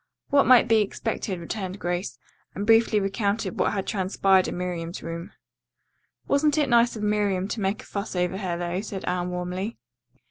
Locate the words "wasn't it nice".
6.27-6.95